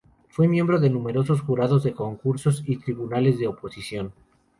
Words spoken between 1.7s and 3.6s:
de concursos y tribunales de